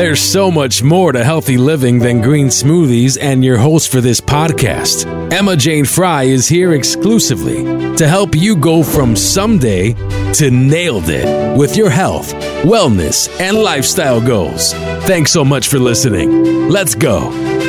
[0.00, 4.18] There's so much more to healthy living than green smoothies, and your host for this
[4.18, 9.92] podcast, Emma Jane Fry, is here exclusively to help you go from someday
[10.32, 12.32] to nailed it with your health,
[12.62, 14.72] wellness, and lifestyle goals.
[15.04, 16.70] Thanks so much for listening.
[16.70, 17.59] Let's go.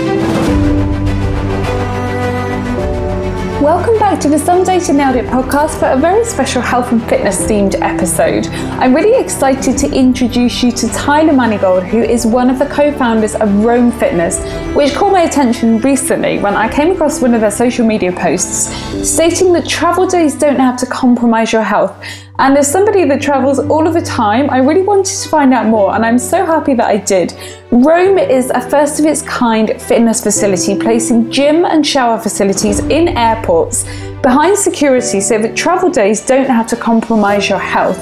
[4.21, 7.73] To the Someday to Nailed It podcast for a very special health and fitness themed
[7.81, 8.45] episode.
[8.79, 12.95] I'm really excited to introduce you to Tyler Manegold, who is one of the co
[12.95, 14.37] founders of Roam Fitness,
[14.75, 18.71] which caught my attention recently when I came across one of their social media posts
[19.09, 21.99] stating that travel days don't have to compromise your health
[22.39, 25.67] and as somebody that travels all of the time, I really wanted to find out
[25.67, 27.33] more, and I'm so happy that I did.
[27.71, 33.09] Roam is a first of its kind fitness facility, placing gym and shower facilities in
[33.09, 33.83] airports
[34.21, 37.99] behind security so that travel days don't have to compromise your health.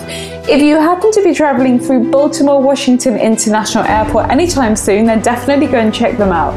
[0.48, 5.68] If you happen to be traveling through Baltimore Washington International Airport anytime soon, then definitely
[5.68, 6.54] go and check them out.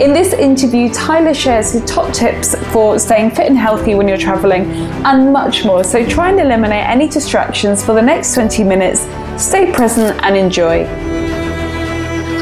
[0.00, 4.16] In this interview, Tyler shares his top tips for staying fit and healthy when you're
[4.16, 4.64] traveling
[5.04, 5.84] and much more.
[5.84, 9.00] So try and eliminate any distractions for the next 20 minutes.
[9.42, 11.23] Stay present and enjoy.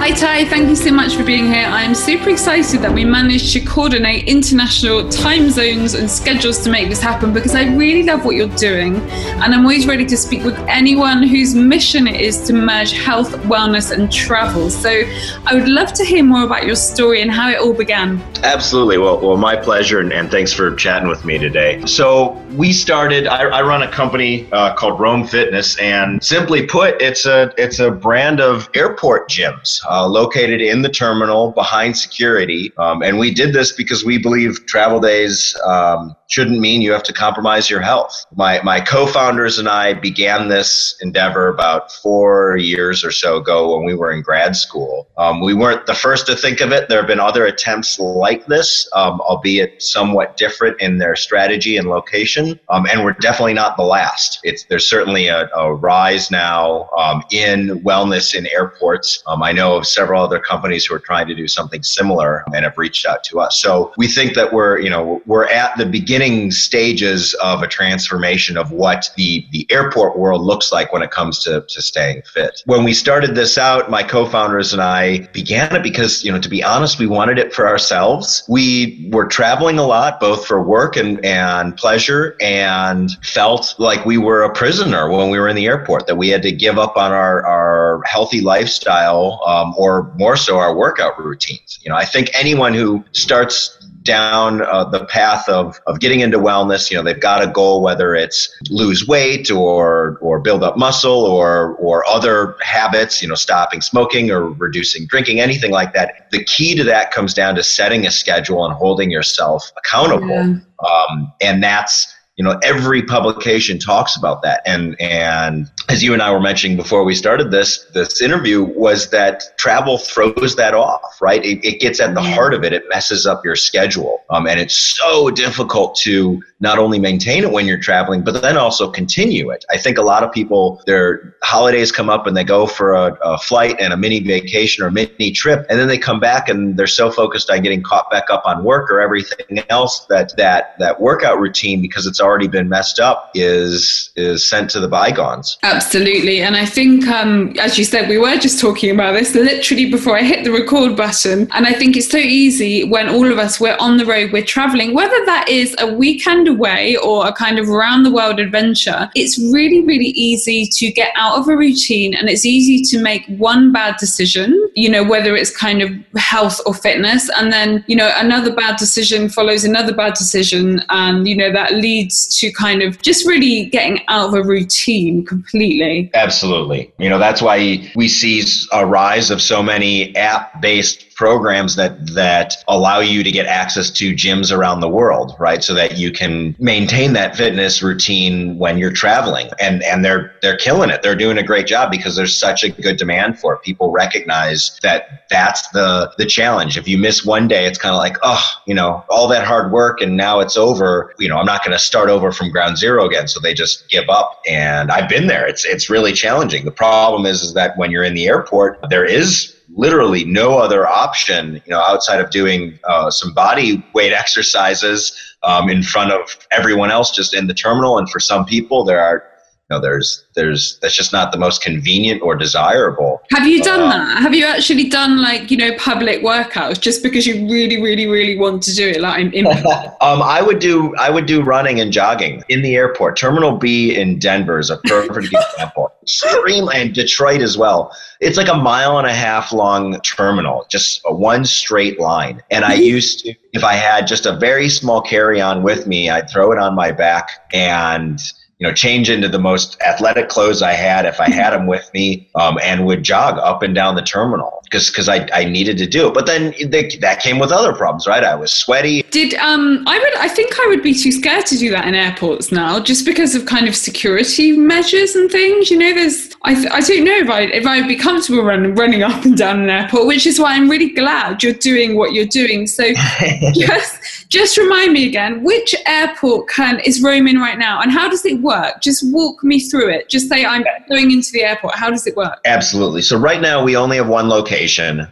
[0.03, 1.65] Hi Ty, thank you so much for being here.
[1.65, 6.71] I am super excited that we managed to coordinate international time zones and schedules to
[6.71, 8.97] make this happen because I really love what you're doing.
[8.97, 13.31] And I'm always ready to speak with anyone whose mission it is to merge health,
[13.45, 14.71] wellness, and travel.
[14.71, 15.05] So
[15.47, 18.21] I would love to hear more about your story and how it all began.
[18.43, 18.99] Absolutely.
[18.99, 21.81] Well, well my pleasure, and, and thanks for chatting with me today.
[21.87, 27.01] So we started, I, I run a company uh, called Roam Fitness, and simply put,
[27.01, 32.73] it's a, it's a brand of airport gyms located in the terminal behind security.
[32.79, 37.03] Um, and we did this because we believe travel days um, shouldn't mean you have
[37.03, 38.25] to compromise your health.
[38.35, 43.77] My, my co founders and I began this endeavor about four years or so ago
[43.77, 45.09] when we were in grad school.
[45.19, 46.89] Um, we weren't the first to think of it.
[46.89, 51.89] There have been other attempts like this, um, albeit somewhat different in their strategy and
[51.89, 52.59] location.
[52.71, 54.41] Um, and we're definitely not the last.
[54.43, 59.23] It's, there's certainly a, a rise now um, in wellness in airports.
[59.27, 62.65] Um, I know of several other companies who are trying to do something similar and
[62.65, 63.61] have reached out to us.
[63.61, 67.67] So we think that we're, you know, we're at the beginning beginning stages of a
[67.67, 72.23] transformation of what the, the airport world looks like when it comes to, to staying
[72.23, 72.63] fit.
[72.67, 76.49] When we started this out, my co-founders and I began it because, you know, to
[76.49, 78.45] be honest, we wanted it for ourselves.
[78.49, 84.17] We were traveling a lot, both for work and, and pleasure, and felt like we
[84.17, 86.97] were a prisoner when we were in the airport, that we had to give up
[86.97, 91.81] on our, our healthy lifestyle um, or more so our workout routines.
[91.83, 96.39] You know, I think anyone who starts down uh, the path of, of getting into
[96.39, 96.91] wellness.
[96.91, 101.25] You know they've got a goal whether it's lose weight or or build up muscle
[101.25, 106.29] or or other habits you know stopping smoking or reducing drinking anything like that.
[106.31, 110.29] The key to that comes down to setting a schedule and holding yourself accountable.
[110.29, 110.55] Yeah.
[110.87, 114.63] um, and that's you know every publication talks about that.
[114.65, 119.11] And and as you and I were mentioning before we started this this interview was
[119.11, 121.45] that travel throws that off right?
[121.45, 122.73] It, it gets at the heart of it.
[122.73, 124.25] It messes up your schedule.
[124.31, 128.57] Um, and it's so difficult to not only maintain it when you're traveling but then
[128.57, 129.65] also continue it.
[129.71, 133.19] I think a lot of people their holidays come up and they go for a,
[133.23, 136.79] a flight and a mini vacation or mini trip and then they come back and
[136.79, 140.79] they're so focused on getting caught back up on work or everything else that that
[140.79, 145.59] that workout routine because it's already been messed up is is sent to the bygones.
[145.63, 149.91] Absolutely, and I think um, as you said, we were just talking about this literally
[149.91, 153.39] before I hit the record button, and I think it's so easy when all of
[153.39, 157.33] us we're on the road, we're traveling, whether that is a weekend away or a
[157.33, 159.11] kind of around the world adventure.
[159.15, 163.25] It's really really easy to get out of a routine, and it's easy to make
[163.27, 164.71] one bad decision.
[164.75, 168.77] You know whether it's kind of health or fitness, and then you know another bad
[168.77, 173.27] decision follows another bad decision, and you know that leads leads to kind of just
[173.27, 176.11] really getting out of a routine completely.
[176.15, 176.93] Absolutely.
[176.99, 178.43] You know, that's why we see
[178.73, 183.91] a rise of so many app based programs that that allow you to get access
[183.91, 185.63] to gyms around the world, right?
[185.63, 189.49] So that you can maintain that fitness routine when you're traveling.
[189.61, 191.03] And and they're they're killing it.
[191.03, 193.63] They're doing a great job because there's such a good demand for it.
[193.63, 196.77] People recognize that that's the the challenge.
[196.77, 199.73] If you miss one day, it's kind of like, oh, you know, all that hard
[199.73, 201.15] work and now it's over.
[201.19, 203.29] You know, I'm not going to start over from ground zero again.
[203.29, 204.41] So they just give up.
[204.49, 205.47] And I've been there.
[205.47, 206.65] It's it's really challenging.
[206.65, 210.87] The problem is is that when you're in the airport, there is literally no other
[210.87, 216.37] option, you know, outside of doing uh, some body weight exercises um, in front of
[216.51, 217.99] everyone else just in the terminal.
[217.99, 219.25] And for some people, there are
[219.73, 223.21] know, there's there's that's just not the most convenient or desirable.
[223.31, 224.23] Have you done uh, that?
[224.23, 228.39] Have you actually done like you know public workouts just because you really, really, really
[228.39, 229.01] want to do it?
[229.01, 229.47] Like in.
[230.01, 233.17] um, I would do I would do running and jogging in the airport.
[233.17, 235.93] Terminal B in Denver is a perfect example.
[236.03, 237.95] Extreme and Detroit as well.
[238.21, 242.43] It's like a mile and a half long terminal, just a one straight line.
[242.51, 246.11] And I used to, if I had just a very small carry on with me,
[246.11, 248.21] I'd throw it on my back and
[248.63, 251.91] you know, change into the most athletic clothes I had if I had them with
[251.93, 255.77] me, um, and would jog up and down the terminal because because I, I needed
[255.79, 256.15] to do it.
[256.15, 258.25] But then they, that came with other problems, right?
[258.25, 259.03] I was sweaty.
[259.11, 261.95] Did um I would I think I would be too scared to do that in
[261.95, 265.71] airports now, just because of kind of security measures and things.
[265.71, 268.75] You know, there's I, I don't know if I if I would be comfortable running
[268.75, 272.15] running up and down an airport, which is why I'm really glad you're doing what
[272.15, 272.67] you're doing.
[272.67, 272.85] So
[273.53, 278.09] just just remind me again, which airport can is Roam in right now, and how
[278.09, 278.81] does it work?
[278.81, 280.09] Just walk me through it.
[280.09, 281.75] Just say I'm going into the airport.
[281.75, 282.41] How does it work?
[282.47, 283.03] Absolutely.
[283.03, 284.62] So right now we only have one location,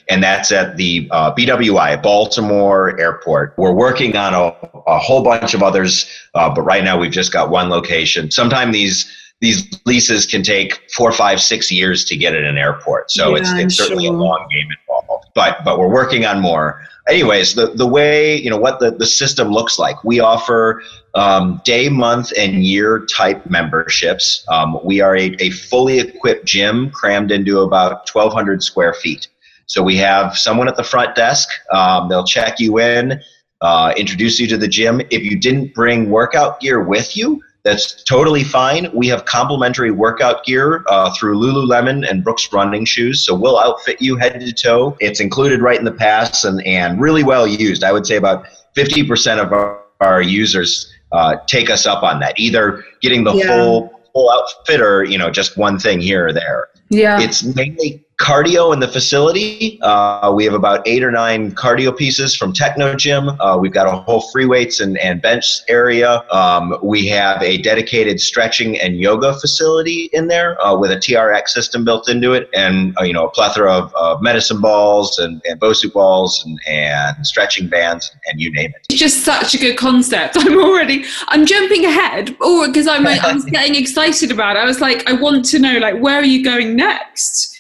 [0.08, 3.54] and that's at the uh, BWI Baltimore Airport.
[3.56, 4.54] We're working on a,
[4.86, 8.30] a whole bunch of others, uh, but right now we've just got one location.
[8.30, 13.10] Sometimes these these leases can take four, five, six years to get at an airport.
[13.10, 14.14] So yeah, it's, it's certainly sure.
[14.14, 15.26] a long game involved.
[15.34, 19.06] But but we're working on more anyways, the, the way, you know, what the, the
[19.06, 20.82] system looks like, we offer
[21.14, 24.44] um, day, month, and year type memberships.
[24.48, 29.28] Um, we are a, a fully equipped gym crammed into about 1,200 square feet.
[29.70, 33.20] So we have someone at the front desk, um, they'll check you in,
[33.60, 35.00] uh, introduce you to the gym.
[35.10, 38.90] If you didn't bring workout gear with you, that's totally fine.
[38.92, 43.24] We have complimentary workout gear uh, through Lululemon and Brooks running shoes.
[43.24, 44.96] So we'll outfit you head to toe.
[44.98, 47.84] It's included right in the pass and, and really well used.
[47.84, 48.46] I would say about
[48.76, 53.46] 50% of our, our users uh, take us up on that, either getting the yeah.
[53.46, 56.68] full full outfit or you know just one thing here or there.
[56.88, 59.78] Yeah, it's mainly cardio in the facility.
[59.80, 63.34] Uh, we have about eight or nine cardio pieces from Technogym.
[63.40, 66.22] Uh, we've got a whole free weights and, and bench area.
[66.30, 71.48] Um, we have a dedicated stretching and yoga facility in there uh, with a TRX
[71.48, 75.40] system built into it, and uh, you know a plethora of, of medicine balls and,
[75.48, 78.86] and Bosu balls and, and stretching bands and you name it.
[78.90, 80.36] It's just such a good concept.
[80.38, 84.58] I'm already I'm jumping ahead, or because I'm I'm getting excited about it.
[84.58, 87.59] I was like, I want to know like where are you going next?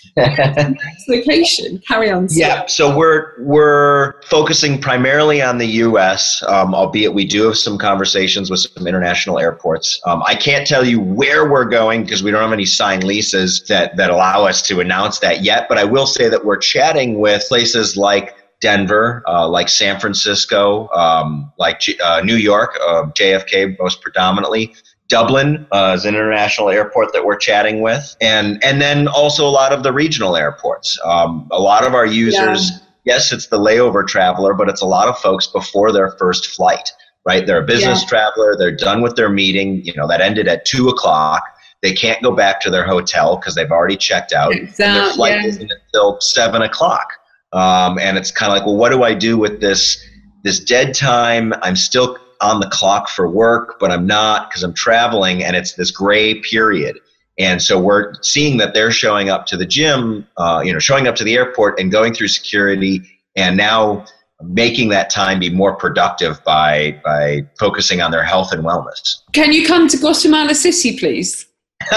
[1.08, 1.82] Location.
[1.86, 2.28] Carry on.
[2.30, 7.78] Yeah, so we're we're focusing primarily on the U.S., um, albeit we do have some
[7.78, 10.00] conversations with some international airports.
[10.06, 13.62] Um, I can't tell you where we're going because we don't have any signed leases
[13.68, 15.68] that that allow us to announce that yet.
[15.68, 20.88] But I will say that we're chatting with places like Denver, uh, like San Francisco,
[20.90, 24.74] um, like G- uh, New York, uh, JFK most predominantly.
[25.10, 29.50] Dublin uh, is an international airport that we're chatting with, and and then also a
[29.50, 30.98] lot of the regional airports.
[31.04, 32.78] Um, a lot of our users, yeah.
[33.04, 36.92] yes, it's the layover traveler, but it's a lot of folks before their first flight.
[37.26, 38.08] Right, they're a business yeah.
[38.08, 38.56] traveler.
[38.56, 39.84] They're done with their meeting.
[39.84, 41.42] You know that ended at two o'clock.
[41.82, 44.52] They can't go back to their hotel because they've already checked out.
[44.52, 44.84] Exactly.
[44.84, 45.48] And their flight yeah.
[45.48, 47.14] isn't until seven o'clock.
[47.52, 50.02] Um, and it's kind of like, well, what do I do with this
[50.44, 51.52] this dead time?
[51.62, 55.74] I'm still on the clock for work, but I'm not because I'm traveling and it's
[55.74, 56.98] this gray period.
[57.38, 61.06] And so we're seeing that they're showing up to the gym, uh, you know, showing
[61.06, 63.02] up to the airport and going through security
[63.36, 64.04] and now
[64.42, 69.18] making that time be more productive by by focusing on their health and wellness.
[69.32, 71.46] Can you come to Guatemala City, please?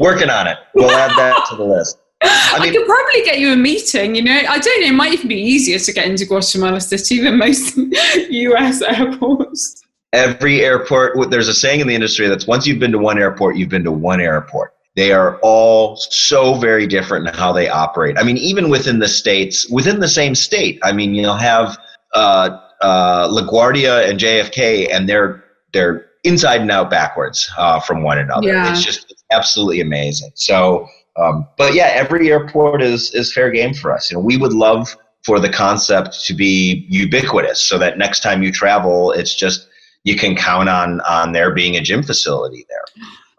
[0.00, 0.58] Working on it.
[0.74, 1.98] We'll add that to the list.
[2.24, 4.14] I, mean, I could probably get you a meeting.
[4.14, 4.88] You know, I don't know.
[4.88, 7.76] It might even be easier to get into Guatemala City than most
[8.30, 8.82] U.S.
[8.82, 9.82] airports.
[10.12, 13.56] Every airport, there's a saying in the industry that's once you've been to one airport,
[13.56, 14.72] you've been to one airport.
[14.96, 18.16] They are all so very different in how they operate.
[18.16, 20.78] I mean, even within the states, within the same state.
[20.84, 21.76] I mean, you'll have
[22.14, 28.18] uh, uh, LaGuardia and JFK, and they're they're inside and out backwards uh, from one
[28.18, 28.48] another.
[28.48, 28.70] Yeah.
[28.70, 30.30] It's just it's absolutely amazing.
[30.34, 34.10] So um, but yeah, every airport is is fair game for us.
[34.10, 38.42] You know, we would love for the concept to be ubiquitous, so that next time
[38.42, 39.68] you travel, it's just
[40.02, 42.84] you can count on on there being a gym facility there.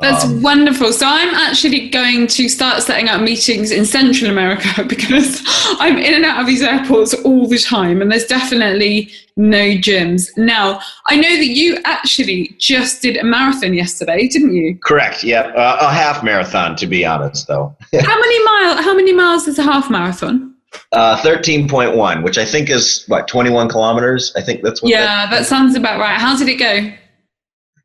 [0.01, 0.91] That's um, wonderful.
[0.91, 5.41] So I'm actually going to start setting up meetings in Central America because
[5.79, 10.35] I'm in and out of these airports all the time, and there's definitely no gyms.
[10.37, 14.77] Now I know that you actually just did a marathon yesterday, didn't you?
[14.79, 15.23] Correct.
[15.23, 17.75] Yeah, uh, a half marathon to be honest, though.
[18.01, 18.83] how many mile?
[18.83, 20.53] How many miles is a half marathon?
[20.91, 24.33] Uh, 13.1, which I think is what 21 kilometers.
[24.35, 24.91] I think that's what.
[24.91, 26.19] Yeah, that, that sounds about right.
[26.19, 26.91] How did it go?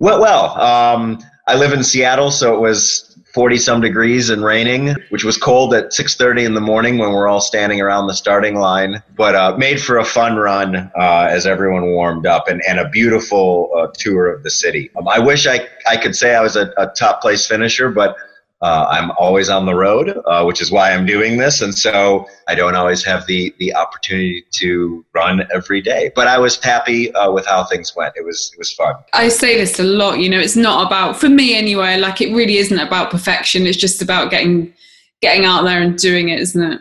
[0.00, 0.60] Well, well.
[0.60, 5.36] Um, I live in Seattle, so it was 40 some degrees and raining, which was
[5.36, 9.02] cold at 6:30 in the morning when we're all standing around the starting line.
[9.16, 12.88] But uh, made for a fun run uh, as everyone warmed up, and, and a
[12.88, 14.92] beautiful uh, tour of the city.
[14.96, 18.14] Um, I wish I I could say I was a, a top place finisher, but
[18.62, 22.26] uh, I'm always on the road, uh, which is why I'm doing this, and so
[22.46, 26.12] I don't always have the the opportunity to run every day.
[26.14, 28.14] But I was happy uh, with how things went.
[28.16, 28.96] It was it was fun.
[29.14, 30.18] I say this a lot.
[30.18, 31.96] You know, it's not about for me anyway.
[31.96, 33.66] Like it really isn't about perfection.
[33.66, 34.74] It's just about getting
[35.22, 36.80] getting out there and doing it, isn't it?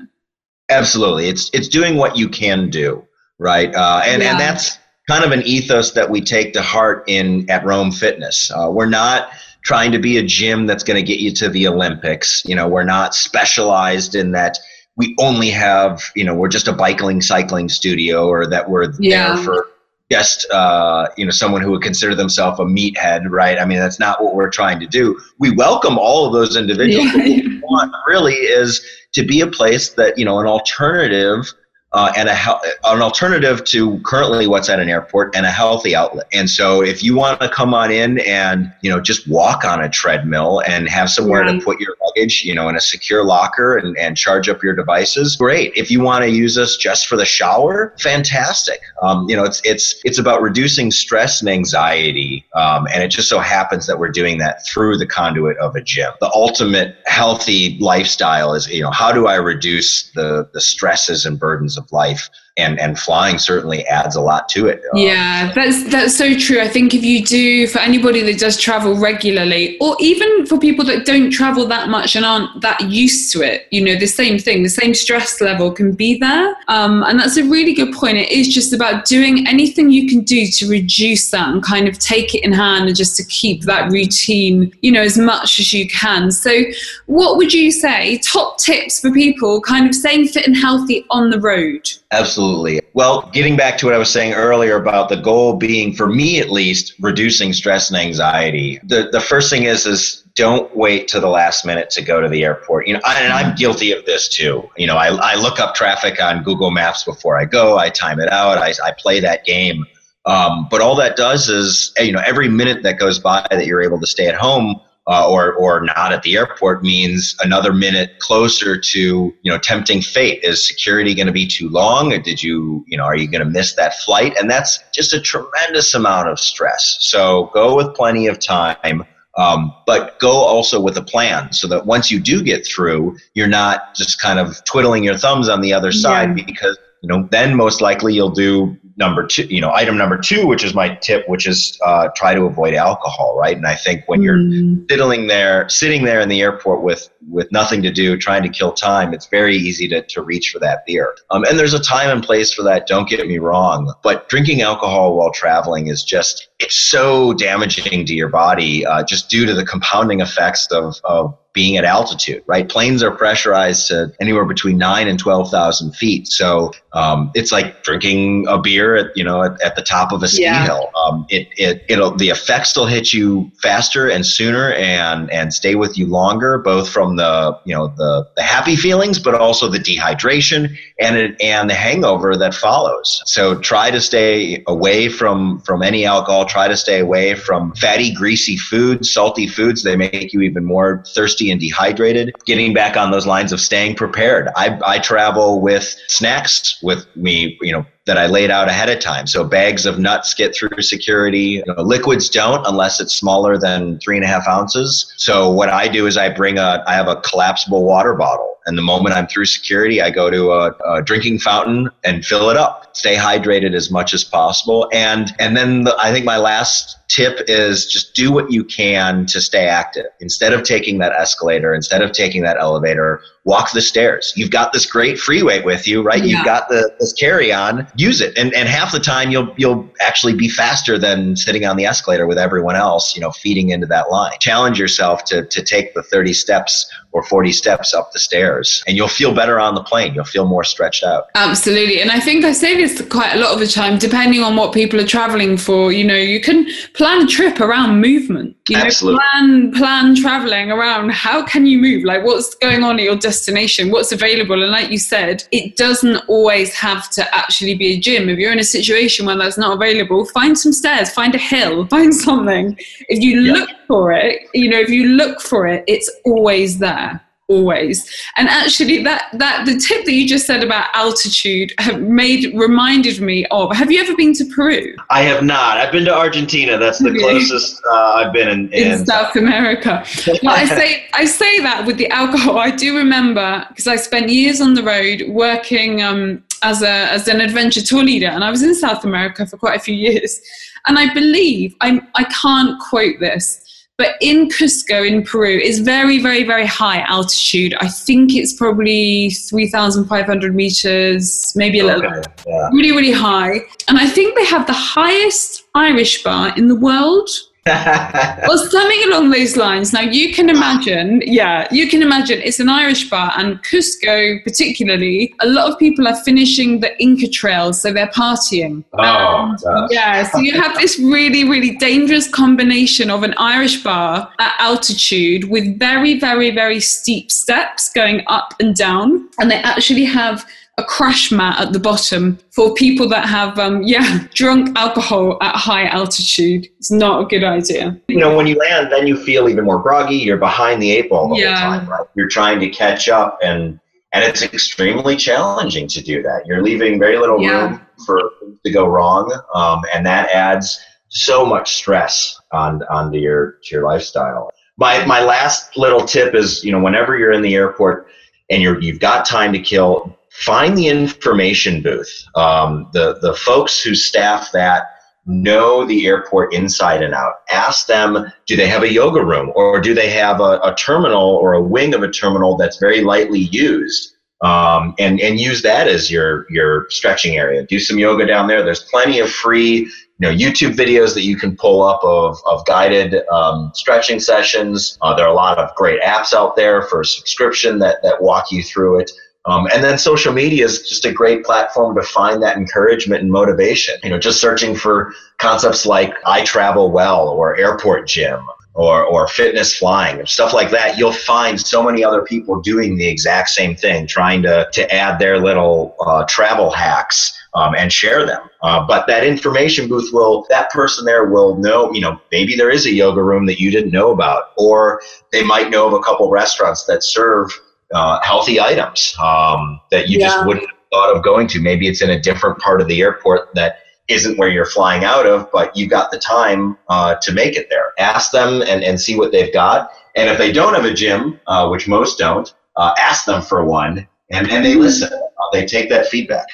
[0.70, 1.30] Absolutely.
[1.30, 3.08] It's it's doing what you can do,
[3.38, 3.74] right?
[3.74, 4.32] Uh, and yeah.
[4.32, 8.52] and that's kind of an ethos that we take to heart in at Roam Fitness.
[8.52, 9.30] Uh, we're not
[9.64, 12.44] trying to be a gym that's going to get you to the Olympics.
[12.46, 14.58] You know, we're not specialized in that
[14.96, 19.36] we only have, you know, we're just a biking cycling studio or that we're yeah.
[19.36, 19.68] there for
[20.12, 23.60] just uh, you know someone who would consider themselves a meathead, right?
[23.60, 25.20] I mean, that's not what we're trying to do.
[25.38, 27.06] We welcome all of those individuals.
[27.06, 27.14] Yeah.
[27.14, 31.46] what we want really is to be a place that you know an alternative
[31.92, 36.28] uh, and a an alternative to currently what's at an airport and a healthy outlet.
[36.32, 39.82] And so, if you want to come on in and you know just walk on
[39.82, 41.60] a treadmill and have somewhere right.
[41.60, 44.76] to put your luggage, you know, in a secure locker and, and charge up your
[44.76, 45.74] devices, great.
[45.76, 48.82] If you want to use us just for the shower, fantastic.
[49.02, 53.30] Um, you know, it's it's it's about reducing stress and anxiety, um, and it just
[53.30, 56.12] so happens that we're doing that through the conduit of a gym.
[56.20, 61.40] The ultimate healthy lifestyle is you know how do I reduce the the stresses and
[61.40, 62.30] burdens of life
[62.60, 64.84] and and flying certainly adds a lot to it.
[64.94, 66.60] Yeah, that's that's so true.
[66.60, 70.86] I think if you do for anybody that does travel regularly, or even for people
[70.86, 74.40] that don't travel that much and aren't that used to it, you know, the same
[74.40, 76.56] thing, the same stress level can be there.
[76.68, 78.18] Um, and that's a really good point.
[78.18, 81.98] It is just about doing anything you can do to reduce that and kind of
[82.00, 85.74] take it in hand and just to keep that routine, you know, as much as
[85.74, 86.32] you can.
[86.32, 86.64] So,
[87.06, 91.30] what would you say top tips for people kind of staying fit and healthy on
[91.30, 91.90] the road?
[92.12, 92.49] Absolutely.
[92.94, 96.40] Well, getting back to what I was saying earlier about the goal being, for me
[96.40, 98.80] at least, reducing stress and anxiety.
[98.84, 102.30] The the first thing is is don't wait to the last minute to go to
[102.30, 102.88] the airport.
[102.88, 104.70] You know, and I'm guilty of this too.
[104.78, 107.78] You know, I, I look up traffic on Google Maps before I go.
[107.78, 108.58] I time it out.
[108.58, 109.86] I, I play that game.
[110.26, 113.82] Um, but all that does is, you know, every minute that goes by that you're
[113.82, 114.80] able to stay at home
[115.10, 119.00] uh, or or not at the airport means another minute closer to
[119.42, 120.40] you know tempting fate.
[120.44, 122.14] Is security going to be too long?
[122.14, 124.38] Or did you you know are you going to miss that flight?
[124.40, 126.98] And that's just a tremendous amount of stress.
[127.02, 129.04] So go with plenty of time.
[129.38, 133.48] Um, but go also with a plan so that once you do get through, you're
[133.48, 136.44] not just kind of twiddling your thumbs on the other side yeah.
[136.46, 140.46] because you know then most likely you'll do number two, you know, item number two,
[140.46, 143.56] which is my tip, which is uh, try to avoid alcohol, right?
[143.56, 144.86] And I think when you're mm.
[144.92, 148.74] sitting there, sitting there in the airport with with nothing to do, trying to kill
[148.74, 151.16] time, it's very easy to, to reach for that beer.
[151.32, 152.88] Um, and there's a time and place for that.
[152.88, 158.14] Don't get me wrong, but drinking alcohol while traveling is just it's so damaging to
[158.14, 162.70] your body, uh, just due to the compounding effects of of being at altitude, right?
[162.70, 166.26] Planes are pressurized to anywhere between nine and 12,000 feet.
[166.30, 170.24] So um, it's like drinking a beer at, you know, at, at the top of
[170.24, 170.64] a ski yeah.
[170.64, 170.90] hill.
[170.96, 175.76] Um, it, it, it'll, the effects will hit you faster and sooner and, and stay
[175.76, 179.80] with you longer, both from the, you know, the, the happy feelings, but also the
[179.80, 183.22] dehydration and it, and the hangover that follows.
[183.26, 188.14] So try to stay away from, from any alcohol, try to stay away from fatty,
[188.14, 189.84] greasy foods, salty foods.
[189.84, 192.34] They make you even more thirsty and dehydrated.
[192.46, 194.50] Getting back on those lines of staying prepared.
[194.56, 199.00] I, I travel with snacks with me, you know, that I laid out ahead of
[199.00, 199.28] time.
[199.28, 201.40] So bags of nuts get through security.
[201.40, 205.14] You know, liquids don't unless it's smaller than three and a half ounces.
[205.18, 208.56] So what I do is I bring a, I have a collapsible water bottle.
[208.70, 212.52] And the moment I'm through security, I go to a, a drinking fountain and fill
[212.52, 212.96] it up.
[212.96, 214.88] Stay hydrated as much as possible.
[214.94, 219.26] And and then the, I think my last tip is just do what you can
[219.26, 220.06] to stay active.
[220.20, 224.32] Instead of taking that escalator, instead of taking that elevator, walk the stairs.
[224.36, 226.24] You've got this great free weight with you, right?
[226.24, 226.38] Yeah.
[226.38, 227.88] You've got the this carry on.
[227.96, 228.38] Use it.
[228.38, 232.28] And and half the time you'll you'll actually be faster than sitting on the escalator
[232.28, 234.34] with everyone else, you know, feeding into that line.
[234.40, 238.96] Challenge yourself to to take the 30 steps or 40 steps up the stairs and
[238.96, 240.14] you'll feel better on the plane.
[240.14, 241.26] You'll feel more stretched out.
[241.36, 242.02] Absolutely.
[242.02, 244.74] And i think i say this quite a lot of the time depending on what
[244.74, 245.92] people are traveling for.
[245.92, 248.56] You know you can plan a trip around movement.
[248.70, 249.20] You know Absolutely.
[249.32, 252.04] plan plan traveling around how can you move?
[252.04, 253.90] Like what's going on at your destination?
[253.92, 254.62] What's available?
[254.62, 258.30] And like you said it doesn't always have to actually be a gym.
[258.30, 261.88] If you're in a situation where that's not available find some stairs find a hill
[261.96, 262.78] find something.
[263.08, 263.54] If you Yeah.
[263.54, 267.20] look for it you know if you look for it it's always there
[267.50, 272.54] always and actually that that the tip that you just said about altitude have made
[272.54, 276.14] reminded me of have you ever been to peru i have not i've been to
[276.14, 280.04] argentina that's the closest uh, i've been in, in in South America.
[280.26, 282.60] But I say I say that with the alcohol.
[282.60, 287.28] I do remember because I spent years on the road working um, as a as
[287.28, 290.40] an adventure tour leader, and I was in South America for quite a few years.
[290.88, 293.66] And I believe I I can't quote this,
[294.00, 297.76] but in Cusco in Peru, it's very very very high altitude.
[297.82, 302.70] I think it's probably three thousand five hundred meters, maybe a little Okay, yeah.
[302.72, 303.60] really really high.
[303.90, 307.30] And I think they have the highest Irish bar in the world
[307.66, 309.94] well, something along those lines.
[309.94, 315.34] Now you can imagine, yeah, you can imagine it's an Irish bar, and Cusco, particularly,
[315.40, 318.84] a lot of people are finishing the Inca Trail, so they're partying.
[318.94, 324.56] Oh, yeah, so you have this really, really dangerous combination of an Irish bar at
[324.60, 330.46] altitude with very, very, very steep steps going up and down, and they actually have
[330.80, 335.56] a crash mat at the bottom for people that have, um, yeah, drunk alcohol at
[335.56, 336.68] high altitude.
[336.78, 338.00] It's not a good idea.
[338.08, 340.16] you know, when you land, then you feel even more groggy.
[340.16, 341.56] You're behind the eight ball the Yeah.
[341.60, 342.06] whole time, right?
[342.16, 343.80] You're trying to catch up, and
[344.12, 346.42] and it's extremely challenging to do that.
[346.48, 347.52] You're leaving very little Yeah.
[347.70, 348.20] room for
[348.66, 353.84] to go wrong, um, and that adds so much stress on onto your to your
[353.84, 354.50] lifestyle.
[354.78, 358.08] My my last little tip is, you know, whenever you're in the airport
[358.50, 362.26] and you're you've got time to kill, find the information booth.
[362.36, 364.90] Um, the the folks who staff that
[365.30, 367.36] know the airport inside and out.
[367.52, 371.36] Ask them, do they have a yoga room or do they have a, a terminal
[371.36, 374.16] or a wing of a terminal that's very lightly used?
[374.42, 377.66] Um, and, and use that as your, your stretching area.
[377.66, 378.64] Do some yoga down there.
[378.64, 382.66] There's plenty of free, you know, YouTube videos that you can pull up of, of
[382.66, 384.98] guided um, stretching sessions.
[385.02, 388.50] Uh, there are a lot of great apps out there for subscription that, that walk
[388.50, 389.12] you through it.
[389.46, 393.32] Um, and then social media is just a great platform to find that encouragement and
[393.32, 393.96] motivation.
[394.04, 399.28] You know, just searching for concepts like I travel well or airport gym or, or
[399.28, 400.98] fitness flying and stuff like that.
[400.98, 405.20] You'll find so many other people doing the exact same thing, trying to, to add
[405.20, 408.42] their little uh, travel hacks um, and share them.
[408.62, 412.70] Uh, but that information booth will, that person there will know, you know, maybe there
[412.70, 416.00] is a yoga room that you didn't know about, or they might know of a
[416.00, 417.52] couple restaurants that serve
[417.94, 420.28] uh, healthy items um, that you Yeah.
[420.28, 421.62] just wouldn't have thought of going to.
[421.62, 425.26] Maybe it's in a different part of the airport that isn't where you're flying out
[425.26, 427.94] of, but you've got the time uh, to make it there.
[428.00, 429.92] Ask them and, and see what they've got.
[430.16, 433.66] And if they don't have a gym, uh, which most don't, uh, ask them for
[433.66, 435.12] one and, and they listen.
[435.12, 436.48] Uh, they take that feedback.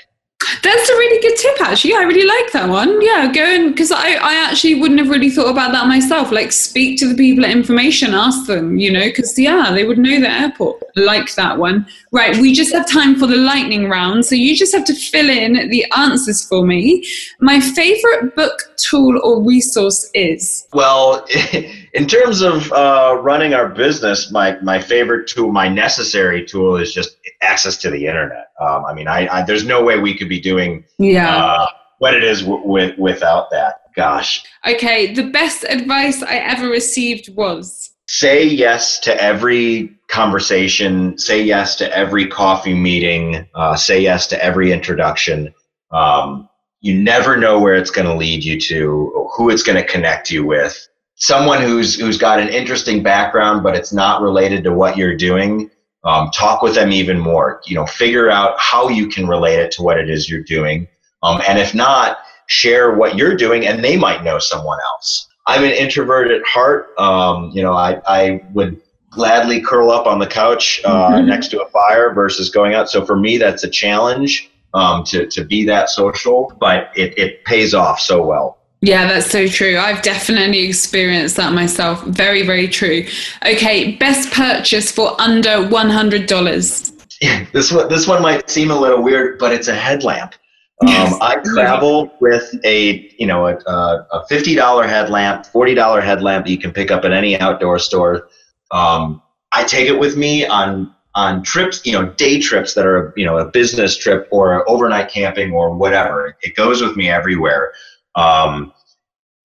[0.65, 1.93] That's a really good tip, actually.
[1.93, 2.99] I really like that one.
[2.99, 6.31] Yeah, go and because I, I actually wouldn't have really thought about that myself.
[6.31, 9.99] Like, speak to the people at information, ask them, you know, because yeah, they would
[9.99, 10.81] know the airport.
[10.95, 11.85] Like that one.
[12.11, 15.29] Right, we just have time for the lightning round, so you just have to fill
[15.29, 17.05] in the answers for me.
[17.39, 20.67] My favorite book, tool, or resource is.
[20.73, 21.27] Well,
[21.93, 26.91] in terms of uh, running our business, my, my favorite tool, my necessary tool is
[26.91, 28.47] just access to the internet.
[28.59, 31.35] Um, I mean, I, I, there's no way we could be doing Yeah.
[31.35, 31.67] uh,
[31.99, 33.81] what it is w- with, without that.
[33.95, 34.43] Gosh.
[34.67, 37.91] okay, the best advice I ever received was.
[38.09, 44.43] Say yes to every conversation, say yes to every coffee meeting, uh, say yes to
[44.43, 45.53] every introduction.
[45.91, 46.49] Um,
[46.81, 49.89] you never know where it's going to lead you to, or who it's going to
[49.91, 50.87] connect you with.
[51.15, 55.71] Someone who's who's got an interesting background, but it's not related to what you're doing.
[56.05, 57.61] Um, talk with them even more.
[57.65, 60.87] You know, figure out how you can relate it to what it is you're doing.
[61.23, 65.27] Um, and if not, share what you're doing, and they might know someone else.
[65.47, 66.89] I'm an introvert at heart.
[66.99, 71.25] Um, you know, I, I would gladly curl up on the couch uh, Mhm.
[71.25, 72.89] next to a fire versus going out.
[72.89, 77.45] So for me, that's a challenge um, to, to be that social, but it, it
[77.45, 78.57] pays off so well.
[78.85, 79.79] Yeah, that's so true.
[79.79, 82.03] I've definitely experienced that myself.
[82.03, 83.03] Very, very true.
[83.43, 86.91] Okay, best purchase for under $100.
[87.51, 90.35] this one this one might seem a little weird, but it's a headlamp.
[90.81, 96.01] Um, I travel with a you know a, a a fifty dollar headlamp, forty dollar
[96.01, 98.27] headlamp that you can pick up at any outdoor store.
[98.71, 99.21] Um,
[99.53, 103.25] I take it with me on on trips, you know, day trips that are, you
[103.25, 106.37] know, a business trip or overnight camping or whatever.
[106.41, 107.71] It goes with me everywhere.
[108.15, 108.73] Um,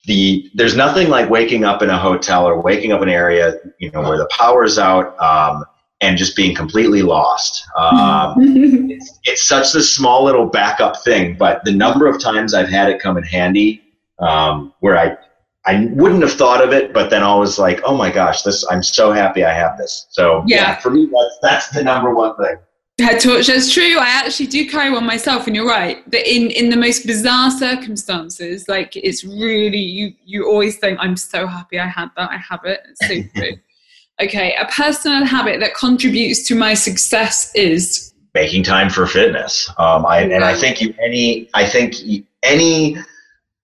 [0.04, 3.54] the there's nothing like waking up in a hotel or waking up in an area,
[3.78, 5.64] you know, where the power's out um,
[6.00, 7.66] and just being completely lost.
[7.76, 8.34] Um,
[8.90, 12.88] it's, it's such a small little backup thing, but the number of times I've had
[12.88, 13.82] it come in handy
[14.18, 15.16] um, where I
[15.66, 18.64] I wouldn't have thought of it, but then I was like, oh my gosh, this
[18.70, 20.06] I'm so happy I have this.
[20.10, 22.56] So yeah, yeah for me that's that's the number one thing.
[23.00, 23.98] Head torch, that's true.
[23.98, 26.08] I actually do carry one myself, and you're right.
[26.10, 31.16] That in in the most bizarre circumstances, like it's really you you always think, I'm
[31.16, 32.30] so happy I had that.
[32.30, 32.80] I have it.
[32.90, 33.56] It's so true.
[34.22, 39.70] okay, a personal habit that contributes to my success is making time for fitness.
[39.78, 41.94] Um, I, and I think you any I think
[42.42, 42.96] any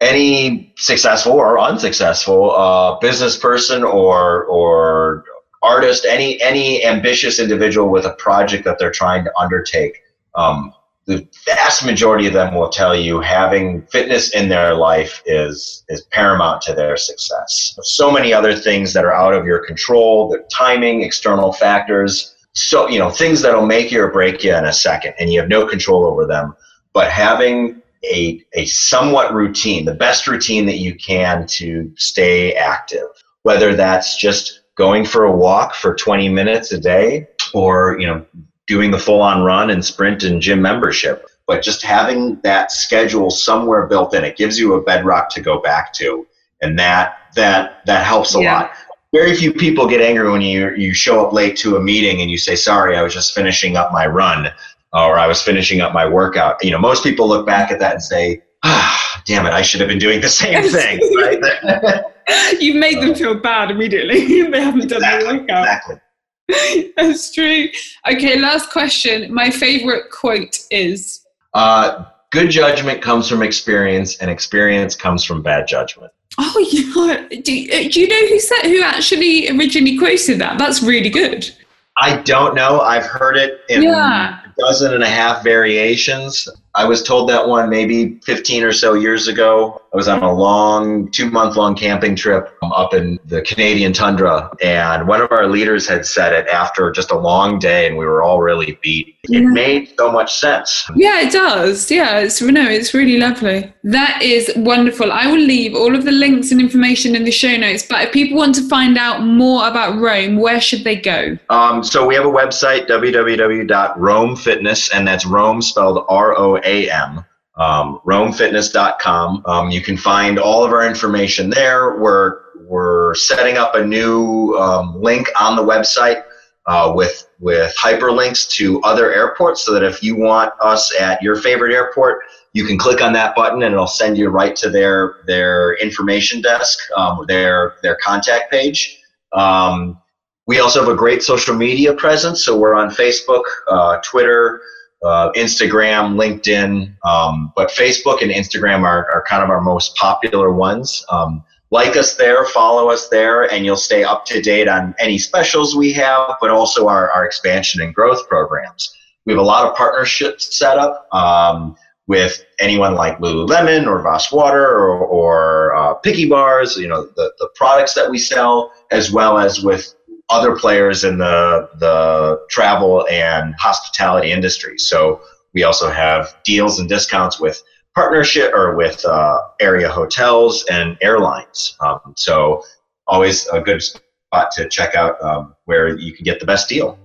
[0.00, 5.24] any successful or unsuccessful uh, business person or or
[5.66, 10.00] artist, any any ambitious individual with a project that they're trying to undertake,
[10.34, 10.72] um,
[11.06, 16.02] the vast majority of them will tell you having fitness in their life is is
[16.10, 17.78] paramount to their success.
[17.82, 22.88] So many other things that are out of your control, the timing, external factors, so
[22.88, 25.48] you know things that'll make you or break you in a second, and you have
[25.48, 26.54] no control over them.
[26.92, 33.08] But having a, a somewhat routine, the best routine that you can to stay active,
[33.42, 38.24] whether that's just going for a walk for 20 minutes a day or, you know,
[38.66, 41.26] doing the full on run and sprint and gym membership.
[41.46, 45.60] But just having that schedule somewhere built in, it gives you a bedrock to go
[45.60, 46.26] back to.
[46.62, 48.60] And that that that helps a yeah.
[48.60, 48.70] lot.
[49.12, 52.30] Very few people get angry when you you show up late to a meeting and
[52.30, 54.48] you say, sorry, I was just finishing up my run
[54.92, 56.62] or I was finishing up my workout.
[56.64, 59.80] You know, most people look back at that and say, ah, damn it, I should
[59.80, 60.98] have been doing the same thing.
[61.14, 62.02] Right?
[62.60, 64.42] You've made them feel bad immediately.
[64.50, 65.64] they haven't done exactly, the workout.
[65.64, 66.92] Exactly.
[66.96, 67.68] That's true.
[68.10, 69.32] Okay, last question.
[69.32, 75.66] My favorite quote is uh, Good judgment comes from experience, and experience comes from bad
[75.66, 76.12] judgment.
[76.38, 77.28] Oh, yeah.
[77.28, 80.58] Do, do you know who said who actually originally quoted that?
[80.58, 81.50] That's really good.
[81.96, 82.80] I don't know.
[82.80, 84.40] I've heard it in yeah.
[84.44, 86.46] a dozen and a half variations.
[86.76, 89.80] I was told that one maybe 15 or so years ago.
[89.94, 93.94] I was on a long, two month long camping trip um, up in the Canadian
[93.94, 97.96] tundra, and one of our leaders had said it after just a long day, and
[97.96, 99.15] we were all really beat.
[99.28, 100.88] It made so much sense.
[100.94, 101.90] Yeah, it does.
[101.90, 103.72] Yeah, it's no, it's really lovely.
[103.84, 105.12] That is wonderful.
[105.12, 107.84] I will leave all of the links and information in the show notes.
[107.88, 111.38] But if people want to find out more about Roam, where should they go?
[111.50, 117.24] Um, so we have a website www.roamfitness, and that's Roam spelled R O A M.
[117.56, 119.42] Um, roamfitness.com.
[119.46, 121.98] Um, you can find all of our information there.
[121.98, 126.22] We're we're setting up a new um, link on the website
[126.66, 131.36] uh, with with hyperlinks to other airports, so that if you want us at your
[131.36, 132.20] favorite airport,
[132.52, 136.40] you can click on that button and it'll send you right to their their information
[136.40, 139.00] desk, um, their their contact page.
[139.32, 140.00] Um,
[140.46, 144.60] we also have a great social media presence, so we're on Facebook, uh, Twitter
[145.04, 150.52] uh, Instagram, LinkedIn, um, but Facebook and Instagram are, are kind of our most popular
[150.52, 151.04] ones.
[151.10, 155.18] Um, like us there, follow us there, and you'll stay up to date on any
[155.18, 158.92] specials we have, but also our, our expansion and growth programs.
[159.24, 161.76] We have a lot of partnerships set up um,
[162.06, 167.32] with anyone like Lululemon or Voss Water or, or uh, Picky Bars, you know, the,
[167.38, 169.92] the products that we sell, as well as with
[170.28, 174.78] other players in the the travel and hospitality industry.
[174.78, 175.20] So
[175.54, 177.62] we also have deals and discounts with
[177.96, 181.76] partnership or with uh, area hotels and airlines.
[181.80, 182.62] Um, so
[183.08, 186.96] always a good spot to check out um, where you can get the best deal.